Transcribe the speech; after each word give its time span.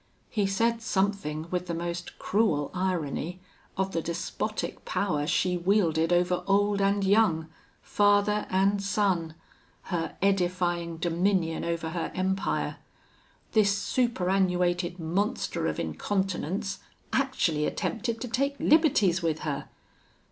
He 0.31 0.47
said 0.47 0.81
something, 0.81 1.47
with 1.51 1.67
the 1.67 1.75
most 1.75 2.17
cruel 2.17 2.71
irony, 2.73 3.39
of 3.77 3.91
the 3.91 4.01
despotic 4.01 4.83
power 4.83 5.27
she 5.27 5.57
wielded 5.57 6.11
over 6.11 6.41
old 6.47 6.81
and 6.81 7.03
young, 7.05 7.49
father 7.83 8.47
and 8.49 8.81
son 8.81 9.35
her 9.93 10.17
edifying 10.19 10.97
dominion 10.97 11.63
over 11.63 11.89
her 11.91 12.11
empire. 12.15 12.77
This 13.51 13.77
superannuated 13.77 14.97
monster 14.97 15.67
of 15.67 15.79
incontinence 15.79 16.79
actually 17.13 17.67
attempted 17.67 18.19
to 18.21 18.27
take 18.27 18.55
liberties 18.59 19.21
with 19.21 19.41
her. 19.41 19.69